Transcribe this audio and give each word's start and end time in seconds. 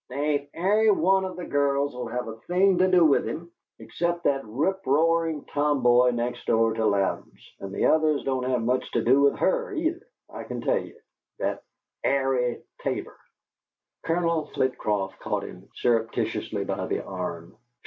There 0.09 0.17
ain't 0.19 0.49
ary 0.55 0.89
one 0.89 1.25
of 1.25 1.35
the 1.35 1.45
girls 1.45 1.93
'll 1.93 2.07
have 2.07 2.27
a 2.27 2.37
thing 2.47 2.79
to 2.79 2.87
do 2.89 3.05
with 3.05 3.23
him, 3.27 3.51
except 3.77 4.23
that 4.23 4.41
rip 4.45 4.81
rarin' 4.83 5.45
tom 5.45 5.83
boy 5.83 6.09
next 6.09 6.47
door 6.47 6.73
to 6.73 6.83
Louden's; 6.87 7.53
and 7.59 7.71
the 7.71 7.85
others 7.85 8.23
don't 8.23 8.49
have 8.49 8.63
much 8.63 8.89
to 8.93 9.03
do 9.03 9.21
with 9.21 9.37
HER, 9.37 9.71
neither, 9.75 10.01
I 10.27 10.43
can 10.45 10.61
tell 10.61 10.79
ye. 10.79 10.95
That 11.37 11.61
Arie 12.03 12.63
Tabor" 12.79 13.15
Colonel 14.03 14.47
Flitcroft 14.55 15.19
caught 15.19 15.43
him 15.43 15.69
surreptitiously 15.75 16.65
by 16.65 16.87
the 16.87 17.03
arm. 17.05 17.55